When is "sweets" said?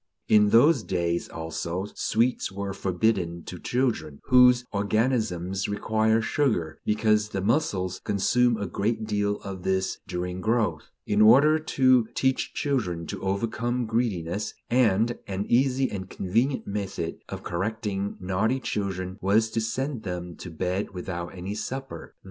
1.93-2.51